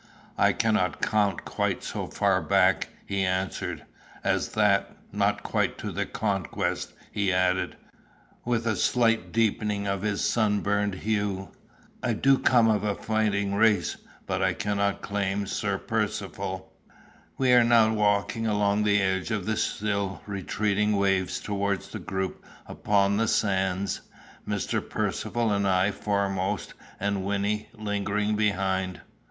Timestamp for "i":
0.39-0.51, 12.01-12.13, 14.41-14.53, 25.67-25.91